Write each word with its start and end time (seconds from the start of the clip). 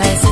cabeza. 0.00 0.25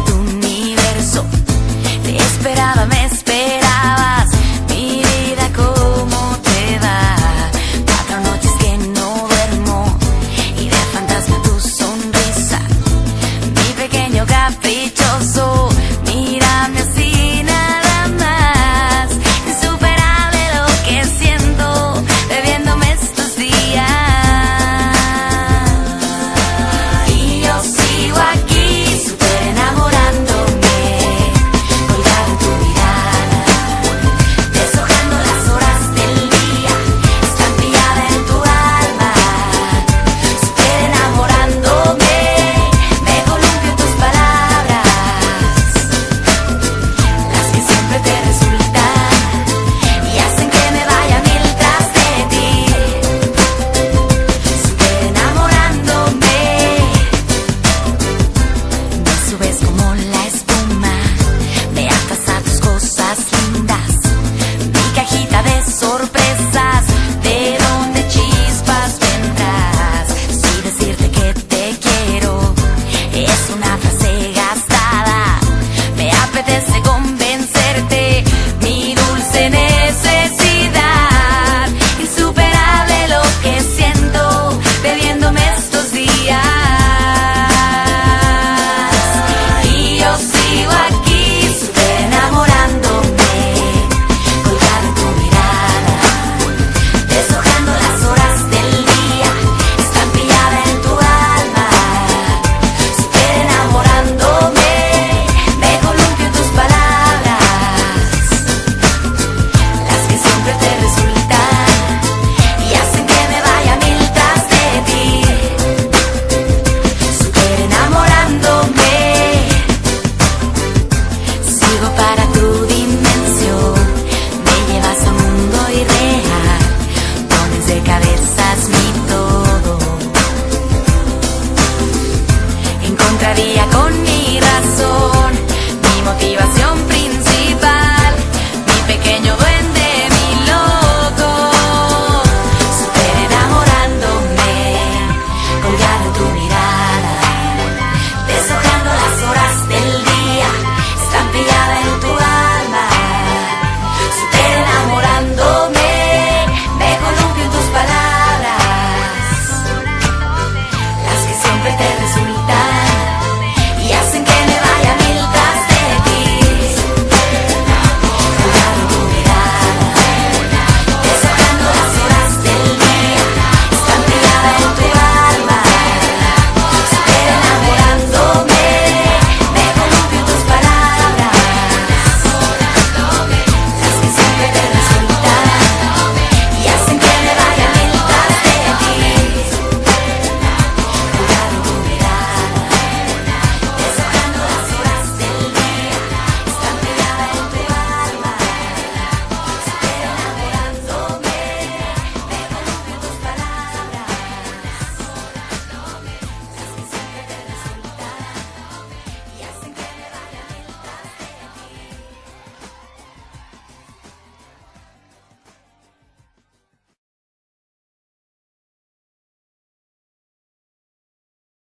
te 110.65 111.04